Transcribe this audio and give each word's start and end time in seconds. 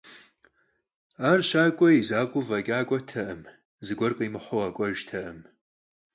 Ar 1.29 1.39
şak'ue 1.49 1.89
yi 1.93 2.01
zakhueu 2.09 2.43
f'eç'a 2.47 2.79
k'uertekhım, 2.87 3.41
zıguer 3.85 4.13
khimıhui 4.17 4.59
khek'uejjırtekhım. 4.67 5.39